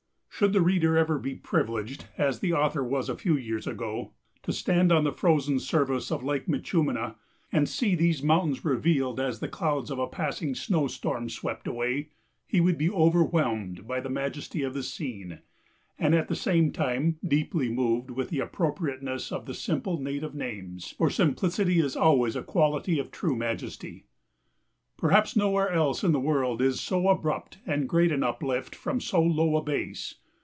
Should 0.41 0.53
the 0.53 0.61
reader 0.61 0.97
ever 0.97 1.19
be 1.19 1.35
privileged, 1.35 2.05
as 2.17 2.39
the 2.39 2.51
author 2.51 2.83
was 2.83 3.09
a 3.09 3.15
few 3.15 3.37
years 3.37 3.67
ago, 3.67 4.13
to 4.41 4.51
stand 4.51 4.91
on 4.91 5.03
the 5.03 5.11
frozen 5.11 5.59
surface 5.59 6.11
of 6.11 6.23
Lake 6.23 6.47
Minchúmina 6.47 7.13
and 7.51 7.69
see 7.69 7.93
these 7.93 8.23
mountains 8.23 8.65
revealed 8.65 9.19
as 9.19 9.39
the 9.39 9.47
clouds 9.47 9.91
of 9.91 9.99
a 9.99 10.07
passing 10.07 10.55
snow 10.55 10.87
storm 10.87 11.29
swept 11.29 11.67
away, 11.67 12.09
he 12.47 12.59
would 12.59 12.79
be 12.79 12.89
overwhelmed 12.89 13.85
by 13.87 13.99
the 13.99 14.09
majesty 14.09 14.63
of 14.63 14.73
the 14.73 14.81
scene 14.81 15.41
and 15.99 16.15
at 16.15 16.27
the 16.27 16.35
same 16.35 16.71
time 16.71 17.19
deeply 17.23 17.69
moved 17.69 18.09
with 18.09 18.29
the 18.29 18.39
appropriateness 18.39 19.31
of 19.31 19.45
the 19.45 19.53
simple 19.53 19.99
native 20.01 20.33
names; 20.33 20.89
for 20.97 21.11
simplicity 21.11 21.79
is 21.79 21.95
always 21.95 22.35
a 22.35 22.41
quality 22.41 22.97
of 22.97 23.11
true 23.11 23.35
majesty. 23.35 24.07
Perhaps 24.97 25.35
nowhere 25.35 25.69
else 25.69 26.03
in 26.03 26.13
the 26.13 26.19
world 26.19 26.63
is 26.63 26.81
so 26.81 27.09
abrupt 27.09 27.59
and 27.67 27.87
great 27.87 28.11
an 28.11 28.23
uplift 28.23 28.73
from 28.75 28.99
so 28.99 29.21
low 29.21 29.55
a 29.55 29.61
base. 29.61 30.15